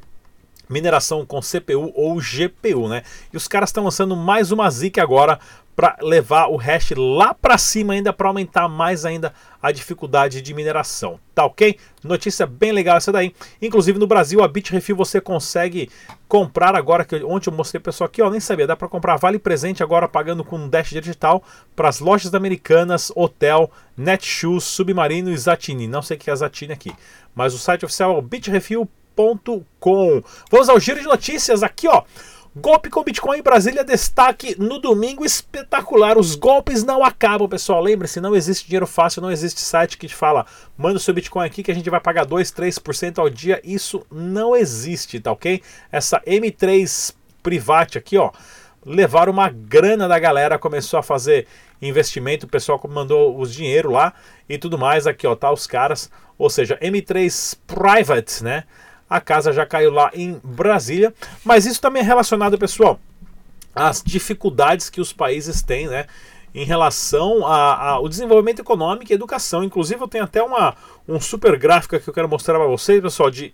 mineração 0.72 1.24
com 1.26 1.40
CPU 1.40 1.92
ou 1.94 2.16
GPU, 2.16 2.88
né? 2.88 3.02
E 3.32 3.36
os 3.36 3.46
caras 3.46 3.68
estão 3.68 3.84
lançando 3.84 4.16
mais 4.16 4.50
uma 4.50 4.68
ZIC 4.70 4.98
agora 4.98 5.38
para 5.74 5.96
levar 6.02 6.48
o 6.48 6.56
hash 6.56 6.92
lá 6.96 7.32
para 7.32 7.56
cima 7.56 7.94
ainda 7.94 8.12
para 8.12 8.28
aumentar 8.28 8.68
mais 8.68 9.04
ainda 9.04 9.32
a 9.60 9.72
dificuldade 9.72 10.42
de 10.42 10.52
mineração. 10.52 11.18
Tá 11.34 11.46
ok? 11.46 11.78
Notícia 12.04 12.46
bem 12.46 12.72
legal 12.72 12.98
essa 12.98 13.10
daí. 13.10 13.34
Inclusive 13.60 13.98
no 13.98 14.06
Brasil 14.06 14.42
a 14.42 14.48
Bitrefill 14.48 14.96
você 14.96 15.20
consegue 15.20 15.88
comprar 16.28 16.74
agora 16.74 17.04
que 17.04 17.16
ontem 17.24 17.48
eu 17.48 17.54
mostrei 17.54 17.80
pessoal 17.80 18.06
aqui, 18.06 18.20
ó, 18.20 18.30
nem 18.30 18.40
sabia, 18.40 18.66
dá 18.66 18.76
para 18.76 18.88
comprar 18.88 19.16
vale 19.16 19.38
presente 19.38 19.82
agora 19.82 20.06
pagando 20.06 20.44
com 20.44 20.56
um 20.56 20.68
Dash 20.68 20.90
digital 20.90 21.42
para 21.74 21.88
as 21.88 22.00
lojas 22.00 22.34
americanas, 22.34 23.10
hotel, 23.14 23.70
Netshoes, 23.96 24.64
Submarino 24.64 25.30
e 25.30 25.36
Zatini. 25.38 25.88
Não 25.88 26.02
sei 26.02 26.16
o 26.16 26.20
que 26.20 26.30
é 26.30 26.36
Zatini 26.36 26.72
aqui, 26.72 26.92
mas 27.34 27.54
o 27.54 27.58
site 27.58 27.84
oficial 27.84 28.14
é 28.14 28.18
o 28.18 28.22
Vamos 30.50 30.68
ao 30.68 30.80
giro 30.80 31.00
de 31.00 31.06
notícias 31.06 31.62
aqui, 31.62 31.88
ó. 31.88 32.02
Golpe 32.54 32.90
com 32.90 33.02
Bitcoin 33.02 33.38
em 33.38 33.42
Brasília, 33.42 33.82
destaque 33.82 34.54
no 34.58 34.78
domingo 34.78 35.24
espetacular. 35.24 36.18
Os 36.18 36.34
golpes 36.34 36.84
não 36.84 37.02
acabam, 37.02 37.48
pessoal. 37.48 37.82
Lembre-se, 37.82 38.20
não 38.20 38.36
existe 38.36 38.66
dinheiro 38.66 38.86
fácil, 38.86 39.22
não 39.22 39.30
existe 39.30 39.62
site 39.62 39.96
que 39.96 40.06
te 40.06 40.14
fala, 40.14 40.44
manda 40.76 40.98
o 40.98 41.00
seu 41.00 41.14
Bitcoin 41.14 41.46
aqui 41.46 41.62
que 41.62 41.70
a 41.70 41.74
gente 41.74 41.88
vai 41.88 41.98
pagar 41.98 42.26
2, 42.26 42.52
3% 42.52 43.18
ao 43.18 43.30
dia. 43.30 43.58
Isso 43.64 44.04
não 44.10 44.54
existe, 44.54 45.18
tá 45.18 45.32
ok? 45.32 45.62
Essa 45.90 46.20
M3 46.26 47.14
Private 47.42 47.96
aqui, 47.96 48.18
ó, 48.18 48.30
levaram 48.84 49.32
uma 49.32 49.48
grana 49.48 50.06
da 50.06 50.18
galera, 50.18 50.58
começou 50.58 51.00
a 51.00 51.02
fazer 51.02 51.46
investimento, 51.80 52.44
o 52.44 52.48
pessoal 52.50 52.78
mandou 52.86 53.40
os 53.40 53.50
dinheiro 53.52 53.90
lá 53.90 54.12
e 54.46 54.58
tudo 54.58 54.76
mais. 54.78 55.06
Aqui, 55.06 55.26
ó, 55.26 55.34
tá 55.34 55.50
os 55.50 55.66
caras, 55.66 56.10
ou 56.36 56.50
seja, 56.50 56.78
M3 56.82 57.56
Private, 57.66 58.44
né? 58.44 58.64
A 59.12 59.20
casa 59.20 59.52
já 59.52 59.66
caiu 59.66 59.90
lá 59.90 60.10
em 60.14 60.40
Brasília. 60.42 61.12
Mas 61.44 61.66
isso 61.66 61.80
também 61.80 62.02
é 62.02 62.04
relacionado, 62.04 62.58
pessoal, 62.58 62.98
às 63.74 64.02
dificuldades 64.02 64.88
que 64.88 65.00
os 65.00 65.12
países 65.12 65.62
têm, 65.62 65.86
né? 65.86 66.06
Em 66.54 66.64
relação 66.64 67.46
ao 67.46 68.08
desenvolvimento 68.08 68.60
econômico 68.60 69.10
e 69.10 69.14
educação. 69.14 69.64
Inclusive, 69.64 70.00
eu 70.00 70.08
tenho 70.08 70.24
até 70.24 70.42
uma, 70.42 70.74
um 71.08 71.20
super 71.20 71.58
gráfico 71.58 71.98
que 71.98 72.08
eu 72.08 72.14
quero 72.14 72.28
mostrar 72.28 72.58
para 72.58 72.66
vocês, 72.66 73.00
pessoal, 73.00 73.30
de 73.30 73.52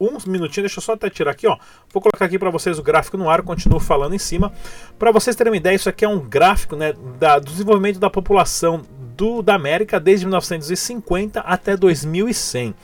um 0.00 0.16
minutinho, 0.26 0.62
deixa 0.62 0.78
eu 0.78 0.82
só 0.82 0.92
até 0.92 1.10
tirar 1.10 1.32
aqui, 1.32 1.46
ó. 1.46 1.56
Vou 1.92 2.00
colocar 2.00 2.24
aqui 2.24 2.38
para 2.38 2.50
vocês 2.50 2.78
o 2.78 2.82
gráfico 2.82 3.16
no 3.16 3.28
ar, 3.28 3.42
continuo 3.42 3.80
falando 3.80 4.14
em 4.14 4.18
cima. 4.18 4.52
Para 4.98 5.10
vocês 5.10 5.34
terem 5.34 5.50
uma 5.50 5.56
ideia, 5.56 5.74
isso 5.74 5.88
aqui 5.88 6.04
é 6.04 6.08
um 6.08 6.20
gráfico 6.20 6.76
né, 6.76 6.94
da, 7.18 7.38
do 7.38 7.46
desenvolvimento 7.46 7.98
da 7.98 8.08
população 8.08 8.82
do, 9.16 9.42
da 9.42 9.54
América 9.54 9.98
desde 9.98 10.24
1950 10.24 11.40
até 11.40 11.76
2100. 11.76 12.74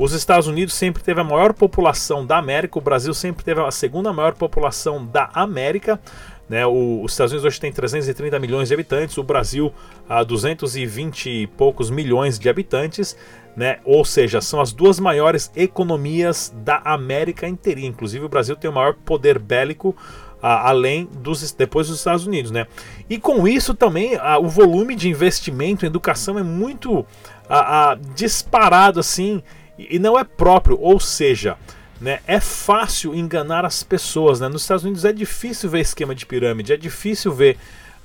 Os 0.00 0.14
Estados 0.14 0.46
Unidos 0.46 0.72
sempre 0.72 1.02
teve 1.02 1.20
a 1.20 1.24
maior 1.24 1.52
população 1.52 2.24
da 2.24 2.38
América, 2.38 2.78
o 2.78 2.80
Brasil 2.80 3.12
sempre 3.12 3.44
teve 3.44 3.60
a 3.60 3.70
segunda 3.70 4.10
maior 4.14 4.32
população 4.32 5.04
da 5.04 5.28
América. 5.34 6.00
Né? 6.48 6.66
O, 6.66 7.02
os 7.02 7.12
Estados 7.12 7.32
Unidos 7.32 7.44
hoje 7.44 7.60
tem 7.60 7.70
330 7.70 8.38
milhões 8.38 8.68
de 8.68 8.72
habitantes, 8.74 9.18
o 9.18 9.22
Brasil 9.22 9.70
a 10.08 10.24
220 10.24 11.28
e 11.28 11.46
poucos 11.48 11.90
milhões 11.90 12.38
de 12.38 12.48
habitantes. 12.48 13.14
Né? 13.54 13.78
Ou 13.84 14.02
seja, 14.02 14.40
são 14.40 14.58
as 14.58 14.72
duas 14.72 14.98
maiores 14.98 15.52
economias 15.54 16.50
da 16.64 16.80
América 16.82 17.46
inteira. 17.46 17.80
Inclusive 17.80 18.24
o 18.24 18.28
Brasil 18.28 18.56
tem 18.56 18.70
o 18.70 18.72
maior 18.72 18.94
poder 18.94 19.38
bélico 19.38 19.94
além 20.40 21.06
dos 21.18 21.52
depois 21.52 21.88
dos 21.88 21.98
Estados 21.98 22.26
Unidos, 22.26 22.50
né? 22.50 22.66
E 23.10 23.18
com 23.18 23.46
isso 23.46 23.74
também 23.74 24.12
o 24.40 24.48
volume 24.48 24.94
de 24.94 25.06
investimento 25.06 25.84
em 25.84 25.88
educação 25.88 26.38
é 26.38 26.42
muito 26.42 27.04
disparado 28.14 28.98
assim 28.98 29.42
e 29.88 29.98
não 29.98 30.18
é 30.18 30.24
próprio, 30.24 30.78
ou 30.80 30.98
seja, 30.98 31.56
né, 32.00 32.20
é 32.26 32.40
fácil 32.40 33.14
enganar 33.14 33.64
as 33.64 33.82
pessoas. 33.82 34.40
Né? 34.40 34.48
Nos 34.48 34.62
Estados 34.62 34.84
Unidos 34.84 35.04
é 35.04 35.12
difícil 35.12 35.68
ver 35.68 35.80
esquema 35.80 36.14
de 36.14 36.26
pirâmide, 36.26 36.72
é 36.72 36.76
difícil 36.76 37.32
ver 37.32 37.56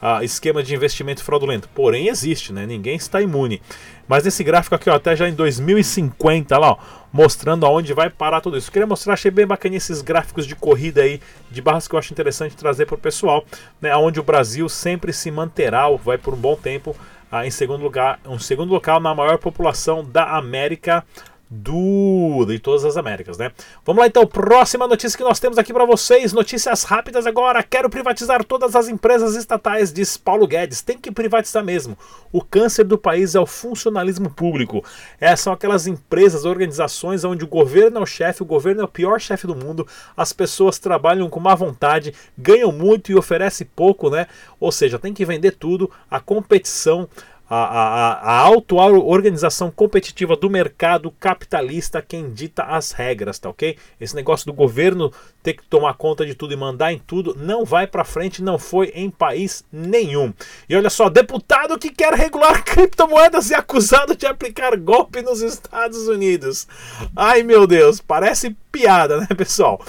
uh, 0.01 0.23
esquema 0.23 0.61
de 0.61 0.75
investimento 0.75 1.23
fraudulento. 1.23 1.69
Porém, 1.73 2.07
existe, 2.07 2.51
né? 2.51 2.65
ninguém 2.65 2.95
está 2.95 3.21
imune. 3.21 3.61
Mas 4.07 4.23
nesse 4.23 4.43
gráfico 4.43 4.75
aqui, 4.75 4.89
ó, 4.89 4.95
até 4.95 5.15
já 5.15 5.27
em 5.27 5.33
2050, 5.33 6.57
lá, 6.57 6.71
ó, 6.73 6.77
mostrando 7.11 7.65
aonde 7.65 7.93
vai 7.93 8.09
parar 8.09 8.41
tudo 8.41 8.57
isso. 8.57 8.71
Queria 8.71 8.85
mostrar, 8.85 9.13
achei 9.13 9.31
bem 9.31 9.47
bacana 9.47 9.75
esses 9.75 10.01
gráficos 10.01 10.45
de 10.45 10.55
corrida 10.55 11.01
aí, 11.01 11.19
de 11.49 11.61
barras 11.61 11.87
que 11.87 11.95
eu 11.95 11.99
acho 11.99 12.13
interessante 12.13 12.55
trazer 12.55 12.85
para 12.85 12.95
o 12.95 12.99
pessoal, 12.99 13.43
né, 13.81 13.95
onde 13.95 14.19
o 14.19 14.23
Brasil 14.23 14.69
sempre 14.69 15.11
se 15.11 15.31
manterá, 15.31 15.89
vai 15.89 16.17
por 16.17 16.33
um 16.33 16.37
bom 16.37 16.55
tempo, 16.55 16.95
ah, 17.31 17.47
em 17.47 17.51
segundo 17.51 17.81
lugar, 17.81 18.19
um 18.25 18.37
segundo 18.37 18.71
local 18.71 18.99
na 18.99 19.15
maior 19.15 19.37
população 19.39 20.03
da 20.03 20.37
América 20.37 21.03
do 21.49 22.45
de 22.45 22.59
todas 22.59 22.83
as 22.85 22.97
Américas, 22.97 23.37
né? 23.37 23.51
Vamos 23.85 24.01
lá 24.01 24.07
então, 24.07 24.25
próxima 24.25 24.87
notícia 24.87 25.17
que 25.17 25.23
nós 25.23 25.39
temos 25.39 25.57
aqui 25.57 25.71
para 25.71 25.85
vocês, 25.85 26.33
notícias 26.33 26.83
rápidas 26.83 27.27
agora. 27.27 27.61
Quero 27.61 27.89
privatizar 27.89 28.43
todas 28.43 28.75
as 28.75 28.87
empresas 28.87 29.35
estatais, 29.35 29.93
diz 29.93 30.17
Paulo 30.17 30.47
Guedes. 30.47 30.81
Tem 30.81 30.97
que 30.97 31.11
privatizar 31.11 31.63
mesmo. 31.63 31.97
O 32.31 32.41
câncer 32.41 32.83
do 32.83 32.97
país 32.97 33.35
é 33.35 33.39
o 33.39 33.45
funcionalismo 33.45 34.29
público. 34.29 34.83
Essas 35.19 35.41
são 35.41 35.53
aquelas 35.53 35.87
empresas, 35.87 36.45
organizações 36.45 37.23
onde 37.23 37.43
o 37.43 37.47
governo 37.47 37.99
é 37.99 38.01
o 38.01 38.05
chefe, 38.05 38.41
o 38.41 38.45
governo 38.45 38.81
é 38.81 38.85
o 38.85 38.89
pior 38.89 39.19
chefe 39.19 39.45
do 39.45 39.55
mundo. 39.55 39.87
As 40.17 40.33
pessoas 40.33 40.79
trabalham 40.79 41.29
com 41.29 41.39
má 41.39 41.53
vontade, 41.53 42.13
ganham 42.37 42.71
muito 42.71 43.11
e 43.11 43.15
oferecem 43.15 43.67
pouco, 43.75 44.09
né? 44.09 44.27
Ou 44.59 44.71
seja, 44.71 44.99
tem 44.99 45.13
que 45.13 45.25
vender 45.25 45.51
tudo. 45.51 45.91
A 46.09 46.19
competição 46.19 47.07
a, 47.49 47.55
a, 47.55 48.13
a 48.13 48.39
auto-organização 48.39 49.69
competitiva 49.69 50.35
do 50.35 50.49
mercado 50.49 51.11
capitalista 51.11 52.01
quem 52.01 52.31
dita 52.31 52.63
as 52.63 52.91
regras, 52.91 53.37
tá 53.39 53.49
ok? 53.49 53.77
Esse 53.99 54.15
negócio 54.15 54.45
do 54.45 54.53
governo 54.53 55.11
ter 55.43 55.53
que 55.53 55.63
tomar 55.63 55.93
conta 55.95 56.25
de 56.25 56.33
tudo 56.33 56.53
e 56.53 56.57
mandar 56.57 56.91
em 56.91 56.99
tudo 56.99 57.35
não 57.37 57.63
vai 57.63 57.85
para 57.85 58.03
frente, 58.03 58.41
não 58.41 58.57
foi 58.57 58.91
em 58.95 59.09
país 59.09 59.63
nenhum. 59.71 60.33
E 60.67 60.75
olha 60.75 60.89
só, 60.89 61.09
deputado 61.09 61.77
que 61.77 61.89
quer 61.89 62.13
regular 62.13 62.63
criptomoedas 62.65 63.49
e 63.51 63.53
acusado 63.53 64.15
de 64.15 64.25
aplicar 64.25 64.75
golpe 64.77 65.21
nos 65.21 65.41
Estados 65.41 66.07
Unidos. 66.07 66.67
Ai 67.15 67.43
meu 67.43 67.67
Deus, 67.67 68.01
parece 68.01 68.55
piada, 68.71 69.19
né, 69.19 69.27
pessoal? 69.37 69.79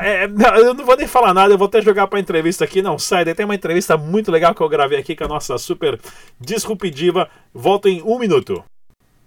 É, 0.00 0.24
eu 0.60 0.74
não 0.74 0.84
vou 0.84 0.96
nem 0.96 1.06
falar 1.06 1.32
nada, 1.32 1.54
eu 1.54 1.58
vou 1.58 1.68
até 1.68 1.80
jogar 1.80 2.08
para 2.08 2.18
entrevista 2.18 2.64
aqui. 2.64 2.82
Não, 2.82 2.98
sai, 2.98 3.24
daí 3.24 3.34
tem 3.34 3.44
uma 3.44 3.54
entrevista 3.54 3.96
muito 3.96 4.30
legal 4.30 4.54
que 4.54 4.60
eu 4.60 4.68
gravei 4.68 4.98
aqui 4.98 5.14
com 5.14 5.24
a 5.24 5.28
nossa 5.28 5.56
super 5.56 6.00
disruptiva. 6.40 7.30
Volto 7.54 7.88
em 7.88 8.02
um 8.02 8.18
minuto. 8.18 8.64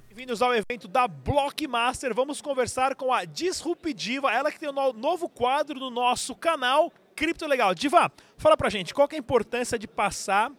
Bem-vindos 0.10 0.42
ao 0.42 0.54
evento 0.54 0.90
da 0.90 1.08
Blockmaster. 1.08 2.14
Vamos 2.14 2.42
conversar 2.42 2.96
com 2.96 3.14
a 3.14 3.24
Disruptiva, 3.24 4.32
ela 4.32 4.52
que 4.52 4.60
tem 4.60 4.70
um 4.70 4.94
novo 4.94 5.30
quadro 5.30 5.80
no 5.80 5.90
nosso 5.90 6.36
canal 6.36 6.92
Cripto 7.16 7.48
Legal. 7.48 7.74
Diva, 7.74 8.12
fala 8.38 8.58
pra 8.58 8.70
gente, 8.70 8.94
qual 8.94 9.08
é 9.10 9.16
a 9.16 9.20
importância 9.20 9.80
de 9.80 9.88
passar 9.88 10.52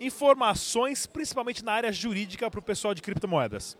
informações, 0.00 1.06
principalmente 1.06 1.62
na 1.62 1.72
área 1.72 1.92
jurídica, 1.92 2.50
para 2.50 2.58
o 2.58 2.62
pessoal 2.62 2.94
de 2.94 3.02
criptomoedas? 3.02 3.76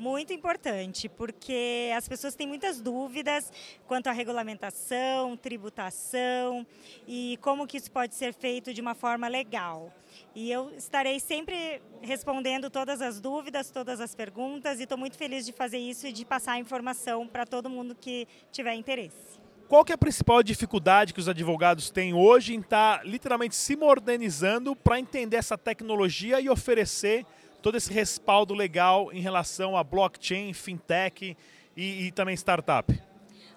Muito 0.00 0.32
importante, 0.32 1.10
porque 1.10 1.92
as 1.94 2.08
pessoas 2.08 2.34
têm 2.34 2.46
muitas 2.46 2.80
dúvidas 2.80 3.52
quanto 3.86 4.06
à 4.06 4.12
regulamentação, 4.12 5.36
tributação 5.36 6.66
e 7.06 7.38
como 7.42 7.66
que 7.66 7.76
isso 7.76 7.92
pode 7.92 8.14
ser 8.14 8.32
feito 8.32 8.72
de 8.72 8.80
uma 8.80 8.94
forma 8.94 9.28
legal. 9.28 9.92
E 10.34 10.50
eu 10.50 10.72
estarei 10.74 11.20
sempre 11.20 11.82
respondendo 12.00 12.70
todas 12.70 13.02
as 13.02 13.20
dúvidas, 13.20 13.70
todas 13.70 14.00
as 14.00 14.14
perguntas 14.14 14.80
e 14.80 14.84
estou 14.84 14.96
muito 14.96 15.18
feliz 15.18 15.44
de 15.44 15.52
fazer 15.52 15.78
isso 15.78 16.06
e 16.06 16.12
de 16.12 16.24
passar 16.24 16.52
a 16.52 16.58
informação 16.58 17.26
para 17.26 17.44
todo 17.44 17.68
mundo 17.68 17.94
que 17.94 18.26
tiver 18.50 18.74
interesse. 18.74 19.38
Qual 19.68 19.84
que 19.84 19.92
é 19.92 19.94
a 19.94 19.98
principal 19.98 20.42
dificuldade 20.42 21.12
que 21.12 21.20
os 21.20 21.28
advogados 21.28 21.90
têm 21.90 22.12
hoje 22.12 22.54
em 22.54 22.60
estar 22.60 22.98
tá, 22.98 23.04
literalmente 23.04 23.54
se 23.54 23.76
modernizando 23.76 24.74
para 24.74 24.98
entender 24.98 25.36
essa 25.36 25.56
tecnologia 25.56 26.40
e 26.40 26.48
oferecer 26.48 27.24
todo 27.62 27.76
esse 27.76 27.92
respaldo 27.92 28.54
legal 28.54 29.12
em 29.12 29.20
relação 29.20 29.76
a 29.76 29.84
blockchain, 29.84 30.52
fintech 30.52 31.36
e, 31.76 32.06
e 32.06 32.12
também 32.12 32.34
startup? 32.34 32.92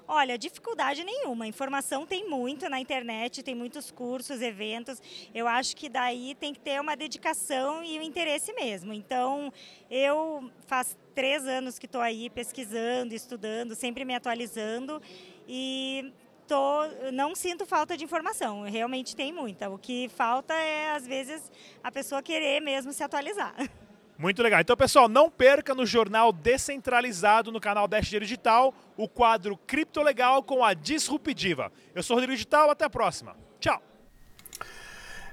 Olha, 0.07 0.37
dificuldade 0.37 1.03
nenhuma. 1.03 1.47
Informação 1.47 2.05
tem 2.05 2.29
muito 2.29 2.69
na 2.69 2.79
internet, 2.79 3.41
tem 3.41 3.55
muitos 3.55 3.89
cursos, 3.89 4.41
eventos. 4.41 5.01
Eu 5.33 5.47
acho 5.47 5.75
que 5.75 5.87
daí 5.87 6.35
tem 6.35 6.53
que 6.53 6.59
ter 6.59 6.79
uma 6.81 6.95
dedicação 6.95 7.83
e 7.83 7.97
um 7.97 8.01
interesse 8.01 8.51
mesmo. 8.53 8.93
Então, 8.93 9.51
eu 9.89 10.51
faz 10.67 10.97
três 11.15 11.47
anos 11.47 11.79
que 11.79 11.85
estou 11.85 12.01
aí 12.01 12.29
pesquisando, 12.29 13.13
estudando, 13.13 13.75
sempre 13.75 14.03
me 14.03 14.13
atualizando 14.13 15.01
e 15.47 16.11
tô, 16.47 16.85
não 17.13 17.33
sinto 17.33 17.65
falta 17.65 17.95
de 17.95 18.03
informação. 18.03 18.63
Realmente 18.63 19.15
tem 19.15 19.31
muita. 19.31 19.69
O 19.69 19.77
que 19.77 20.09
falta 20.09 20.53
é, 20.53 20.91
às 20.91 21.07
vezes, 21.07 21.49
a 21.81 21.91
pessoa 21.91 22.21
querer 22.21 22.59
mesmo 22.59 22.91
se 22.91 23.03
atualizar. 23.03 23.55
Muito 24.17 24.41
legal. 24.43 24.61
Então, 24.61 24.77
pessoal, 24.77 25.09
não 25.09 25.29
perca 25.29 25.73
no 25.73 25.85
jornal 25.85 26.31
descentralizado 26.31 27.51
no 27.51 27.59
canal 27.59 27.87
Dash 27.87 28.07
Digital 28.07 28.73
o 28.95 29.07
quadro 29.07 29.57
Cripto 29.57 30.01
Legal 30.01 30.43
com 30.43 30.63
a 30.63 30.73
Disruptiva. 30.73 31.71
Eu 31.95 32.03
sou 32.03 32.15
Rodrigo 32.15 32.33
Digital, 32.33 32.69
até 32.69 32.85
a 32.85 32.89
próxima. 32.89 33.35
Tchau. 33.59 33.81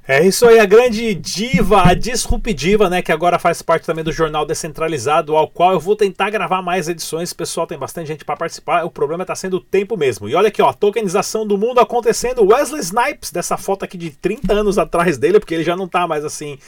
É 0.09 0.27
isso 0.27 0.45
aí, 0.49 0.59
a 0.59 0.65
grande 0.65 1.15
diva, 1.15 1.87
a 1.87 1.95
disruptiva, 1.95 2.91
né? 2.91 3.01
Que 3.01 3.13
agora 3.13 3.39
faz 3.39 3.63
parte 3.63 3.87
também 3.87 4.03
do 4.03 4.11
jornal 4.11 4.45
descentralizado, 4.47 5.37
ao 5.37 5.47
qual 5.47 5.73
eu 5.73 5.79
vou 5.79 5.95
tentar 5.95 6.31
gravar 6.31 6.63
mais 6.63 6.89
edições. 6.89 7.33
Pessoal, 7.33 7.67
tem 7.67 7.79
bastante 7.79 8.09
gente 8.09 8.25
para 8.25 8.37
participar. 8.37 8.85
O 8.85 8.91
problema 8.91 9.23
está 9.23 9.37
sendo 9.37 9.59
o 9.59 9.61
tempo 9.61 9.97
mesmo. 9.97 10.29
E 10.29 10.35
olha 10.35 10.49
aqui, 10.49 10.61
ó, 10.61 10.73
tokenização 10.73 11.47
do 11.47 11.57
mundo 11.57 11.79
acontecendo. 11.79 12.45
Wesley 12.45 12.81
Snipes, 12.81 13.31
dessa 13.31 13.57
foto 13.57 13.85
aqui 13.85 13.97
de 13.97 14.11
30 14.11 14.53
anos 14.53 14.79
atrás 14.79 15.17
dele, 15.17 15.39
porque 15.39 15.55
ele 15.55 15.63
já 15.63 15.77
não 15.77 15.87
tá 15.87 16.09
mais 16.09 16.25
assim 16.25 16.59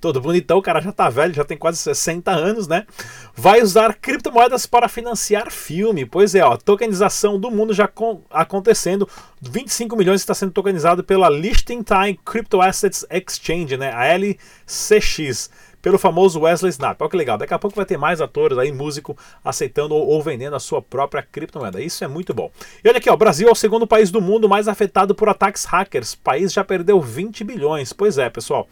todo 0.00 0.20
bonitão, 0.20 0.58
o 0.58 0.62
cara 0.62 0.80
já 0.80 0.92
tá 0.92 1.08
velho, 1.08 1.34
já 1.34 1.44
tem 1.44 1.56
quase 1.56 1.78
60 1.78 2.30
anos, 2.30 2.68
né? 2.68 2.86
Vai 3.34 3.62
usar 3.62 3.94
criptomoedas 3.94 4.66
para 4.66 4.88
financiar 4.88 5.50
filme. 5.50 6.04
Pois 6.06 6.34
é, 6.34 6.44
ó, 6.44 6.56
tokenização 6.56 7.38
do 7.38 7.50
mundo 7.50 7.72
já 7.72 7.88
acontecendo. 8.30 9.08
25 9.40 9.96
milhões 9.96 10.20
está 10.20 10.34
sendo 10.34 10.52
tokenizado 10.52 11.04
pela 11.04 11.28
Liechtenstein 11.28 12.18
Crypto 12.24 12.60
Assets 12.60 13.06
Exchange, 13.10 13.76
né? 13.76 13.92
A 13.92 14.06
LCX 14.06 15.50
pelo 15.80 15.98
famoso 15.98 16.40
Wesley 16.40 16.70
Snap. 16.70 17.00
Olha 17.00 17.10
que 17.10 17.16
legal, 17.16 17.38
daqui 17.38 17.54
a 17.54 17.58
pouco 17.58 17.76
vai 17.76 17.86
ter 17.86 17.96
mais 17.96 18.20
atores 18.20 18.58
aí, 18.58 18.72
músico, 18.72 19.16
aceitando 19.44 19.94
ou, 19.94 20.06
ou, 20.06 20.22
vendendo 20.22 20.56
a 20.56 20.60
sua 20.60 20.82
própria 20.82 21.22
criptomoeda. 21.22 21.80
Isso 21.80 22.04
é 22.04 22.08
muito 22.08 22.34
bom. 22.34 22.50
E 22.84 22.88
olha 22.88 22.98
aqui, 22.98 23.08
ó, 23.08 23.14
o 23.14 23.16
Brasil 23.16 23.48
é 23.48 23.52
o 23.52 23.54
segundo 23.54 23.86
país 23.86 24.10
do 24.10 24.20
mundo 24.20 24.48
mais 24.48 24.68
afetado 24.68 25.14
por 25.14 25.28
ataques 25.28 25.64
hackers. 25.64 26.14
O 26.14 26.18
país 26.18 26.52
já 26.52 26.64
perdeu 26.64 27.00
20 27.00 27.44
bilhões. 27.44 27.92
Pois 27.92 28.18
é, 28.18 28.28
pessoal 28.28 28.68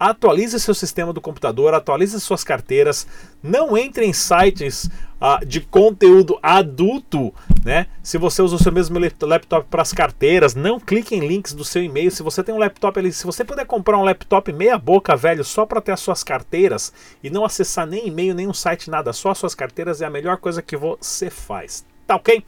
atualize 0.00 0.58
seu 0.58 0.72
sistema 0.72 1.12
do 1.12 1.20
computador, 1.20 1.74
atualize 1.74 2.18
suas 2.18 2.42
carteiras, 2.42 3.06
não 3.42 3.76
entre 3.76 4.06
em 4.06 4.14
sites 4.14 4.86
uh, 5.20 5.44
de 5.44 5.60
conteúdo 5.60 6.38
adulto, 6.42 7.34
né? 7.62 7.86
Se 8.02 8.16
você 8.16 8.40
usa 8.40 8.56
o 8.56 8.58
seu 8.58 8.72
mesmo 8.72 8.98
laptop 8.98 9.66
para 9.68 9.82
as 9.82 9.92
carteiras, 9.92 10.54
não 10.54 10.80
clique 10.80 11.14
em 11.14 11.26
links 11.26 11.52
do 11.52 11.64
seu 11.64 11.82
e-mail. 11.82 12.10
Se 12.10 12.22
você 12.22 12.42
tem 12.42 12.54
um 12.54 12.58
laptop 12.58 12.98
ali, 12.98 13.12
se 13.12 13.26
você 13.26 13.44
puder 13.44 13.66
comprar 13.66 13.98
um 13.98 14.02
laptop 14.02 14.50
meia 14.54 14.78
boca, 14.78 15.14
velho, 15.14 15.44
só 15.44 15.66
para 15.66 15.82
ter 15.82 15.92
as 15.92 16.00
suas 16.00 16.24
carteiras 16.24 16.90
e 17.22 17.28
não 17.28 17.44
acessar 17.44 17.86
nem 17.86 18.08
e-mail, 18.08 18.34
nem 18.34 18.48
um 18.48 18.54
site, 18.54 18.88
nada, 18.88 19.12
só 19.12 19.30
as 19.32 19.38
suas 19.38 19.54
carteiras 19.54 20.00
é 20.00 20.06
a 20.06 20.10
melhor 20.10 20.38
coisa 20.38 20.62
que 20.62 20.78
você 20.78 21.28
faz. 21.28 21.84
Tá 22.06 22.16
ok? 22.16 22.42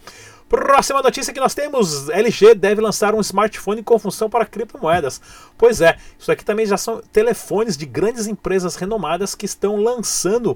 Próxima 0.53 1.01
notícia 1.01 1.33
que 1.33 1.41
nós 1.41 1.55
temos: 1.55 2.11
LG 2.11 2.55
deve 2.55 2.83
lançar 2.83 3.15
um 3.15 3.21
smartphone 3.23 3.83
com 3.83 3.99
função 3.99 4.29
para 4.29 4.45
criptomoedas. 4.45 5.19
Pois 5.57 5.81
é, 5.81 5.97
isso 6.19 6.31
aqui 6.31 6.45
também 6.45 6.67
já 6.67 6.77
são 6.77 7.01
telefones 7.11 7.75
de 7.75 7.87
grandes 7.87 8.27
empresas 8.27 8.77
renomadas 8.77 9.35
que 9.35 9.47
estão 9.47 9.77
lançando 9.77 10.55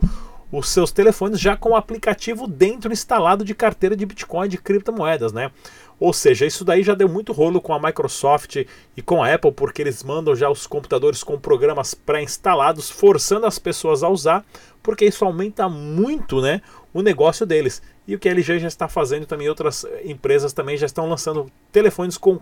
os 0.52 0.68
seus 0.68 0.92
telefones 0.92 1.40
já 1.40 1.56
com 1.56 1.70
o 1.70 1.76
aplicativo 1.76 2.46
dentro 2.46 2.92
instalado 2.92 3.42
de 3.42 3.54
carteira 3.54 3.96
de 3.96 4.04
Bitcoin 4.04 4.50
de 4.50 4.58
criptomoedas, 4.58 5.32
né? 5.32 5.50
Ou 5.98 6.12
seja, 6.12 6.44
isso 6.44 6.62
daí 6.62 6.82
já 6.82 6.94
deu 6.94 7.08
muito 7.08 7.32
rolo 7.32 7.58
com 7.58 7.72
a 7.72 7.80
Microsoft 7.80 8.56
e 8.94 9.00
com 9.00 9.22
a 9.22 9.32
Apple, 9.32 9.50
porque 9.50 9.80
eles 9.80 10.02
mandam 10.02 10.36
já 10.36 10.50
os 10.50 10.66
computadores 10.66 11.22
com 11.22 11.40
programas 11.40 11.94
pré-instalados, 11.94 12.90
forçando 12.90 13.46
as 13.46 13.58
pessoas 13.58 14.02
a 14.02 14.10
usar, 14.10 14.44
porque 14.82 15.06
isso 15.06 15.24
aumenta 15.24 15.70
muito 15.70 16.42
né, 16.42 16.60
o 16.92 17.00
negócio 17.00 17.46
deles. 17.46 17.80
E 18.06 18.14
o 18.14 18.18
que 18.18 18.28
a 18.28 18.32
LG 18.32 18.60
já 18.60 18.68
está 18.68 18.88
fazendo 18.88 19.26
também, 19.26 19.48
outras 19.48 19.84
empresas 20.04 20.52
também 20.52 20.76
já 20.76 20.86
estão 20.86 21.08
lançando 21.08 21.50
telefones 21.72 22.16
com 22.16 22.38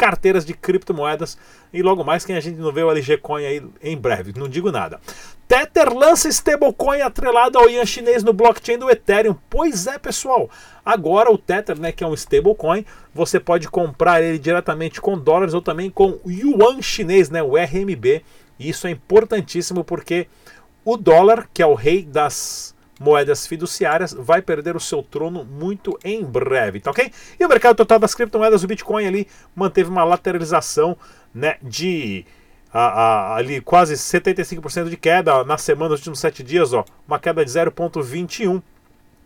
carteiras 0.00 0.46
de 0.46 0.54
criptomoedas 0.54 1.36
e 1.74 1.82
logo 1.82 2.02
mais 2.02 2.24
quem 2.24 2.34
a 2.34 2.40
gente 2.40 2.58
não 2.58 2.72
vê 2.72 2.82
o 2.82 2.90
LG 2.90 3.18
Coin 3.18 3.44
aí 3.44 3.62
em 3.82 3.98
breve, 3.98 4.32
não 4.34 4.48
digo 4.48 4.72
nada. 4.72 4.98
Tether 5.46 5.92
lança 5.92 6.26
stablecoin 6.28 7.02
atrelado 7.02 7.58
ao 7.58 7.68
yuan 7.68 7.84
chinês 7.84 8.22
no 8.22 8.32
blockchain 8.32 8.78
do 8.78 8.88
Ethereum. 8.88 9.36
Pois 9.50 9.86
é, 9.86 9.98
pessoal. 9.98 10.48
Agora 10.82 11.30
o 11.30 11.36
Tether, 11.36 11.78
né, 11.78 11.92
que 11.92 12.02
é 12.02 12.06
um 12.06 12.14
stablecoin, 12.14 12.86
você 13.12 13.38
pode 13.38 13.68
comprar 13.68 14.22
ele 14.22 14.38
diretamente 14.38 15.02
com 15.02 15.18
dólares 15.18 15.52
ou 15.52 15.60
também 15.60 15.90
com 15.90 16.18
yuan 16.26 16.80
chinês, 16.80 17.28
né, 17.28 17.42
o 17.42 17.56
RMB. 17.56 18.22
E 18.58 18.70
isso 18.70 18.86
é 18.86 18.90
importantíssimo 18.90 19.84
porque 19.84 20.28
o 20.82 20.96
dólar, 20.96 21.46
que 21.52 21.60
é 21.60 21.66
o 21.66 21.74
rei 21.74 22.04
das 22.04 22.74
moedas 23.00 23.46
fiduciárias 23.46 24.12
vai 24.12 24.42
perder 24.42 24.76
o 24.76 24.80
seu 24.80 25.02
trono 25.02 25.42
muito 25.42 25.98
em 26.04 26.22
breve, 26.22 26.80
tá 26.80 26.90
ok? 26.90 27.10
E 27.38 27.44
o 27.44 27.48
mercado 27.48 27.74
total 27.74 27.98
das 27.98 28.14
criptomoedas, 28.14 28.62
o 28.62 28.66
Bitcoin 28.66 29.06
ali 29.06 29.26
manteve 29.56 29.88
uma 29.88 30.04
lateralização 30.04 30.94
né, 31.34 31.56
de 31.62 32.26
a, 32.70 32.80
a, 32.80 33.36
ali 33.36 33.62
quase 33.62 33.94
75% 33.94 34.90
de 34.90 34.98
queda 34.98 35.42
na 35.44 35.56
semana, 35.56 35.90
nos 35.92 36.00
últimos 36.00 36.20
7 36.20 36.42
dias, 36.42 36.74
ó, 36.74 36.84
uma 37.08 37.18
queda 37.18 37.42
de 37.42 37.50
0,21 37.50 38.62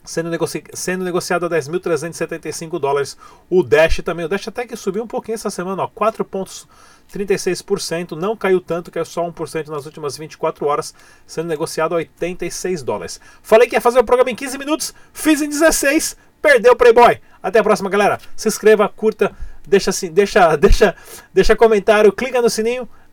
sendo, 0.04 0.30
negoci 0.30 0.62
sendo 0.72 1.02
negociado 1.02 1.46
a 1.46 1.50
10.375 1.50 2.78
dólares. 2.78 3.16
O 3.48 3.62
Dash 3.62 4.02
também, 4.04 4.26
o 4.26 4.28
Dash 4.28 4.46
até 4.46 4.66
que 4.66 4.76
subiu 4.76 5.02
um 5.02 5.06
pouquinho 5.06 5.34
essa 5.34 5.48
semana, 5.50 5.82
ó, 5.82 5.88
4,36%, 5.88 8.12
não 8.12 8.36
caiu 8.36 8.60
tanto, 8.60 8.90
caiu 8.90 9.04
só 9.04 9.28
1% 9.28 9.68
nas 9.68 9.84
últimas 9.86 10.18
24 10.18 10.66
horas, 10.66 10.94
sendo 11.26 11.48
negociado 11.48 11.94
a 11.94 11.96
86 11.96 12.82
dólares. 12.82 13.18
Falei 13.42 13.66
que 13.68 13.74
ia 13.74 13.80
fazer 13.80 13.98
o 13.98 14.04
programa 14.04 14.30
em 14.30 14.36
15 14.36 14.58
minutos, 14.58 14.92
fiz 15.12 15.40
em 15.40 15.48
16, 15.48 16.16
perdeu 16.42 16.74
o 16.74 16.76
Playboy. 16.76 17.18
Até 17.42 17.58
a 17.58 17.62
próxima, 17.62 17.88
galera. 17.88 18.18
Se 18.36 18.48
inscreva, 18.48 18.86
curta, 18.88 19.32
deixa 19.66 19.88
assim, 19.90 20.12
deixa, 20.12 20.54
deixa, 20.56 20.94
deixa 21.32 21.56
comentário, 21.56 22.12
clica 22.12 22.42
no 22.42 22.50
sininho 22.50 22.86